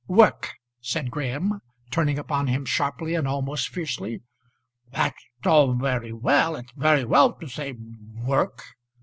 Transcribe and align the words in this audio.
"Work," 0.07 0.53
said 0.79 1.11
Graham, 1.11 1.61
turning 1.91 2.17
upon 2.17 2.47
him 2.47 2.65
sharply 2.65 3.13
and 3.13 3.27
almost 3.27 3.69
fiercely. 3.69 4.23
"That's 4.91 5.15
all 5.45 5.75
very 5.75 6.11
well. 6.11 6.55
It's 6.55 6.71
very 6.75 7.05
well 7.05 7.33
to 7.33 7.47
say 7.47 7.75
'Work!'" 8.25 8.63